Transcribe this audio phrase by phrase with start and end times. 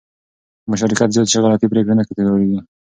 [0.63, 2.59] که مشارکت زیات شي، غلطې پرېکړې نه تکرارېږي.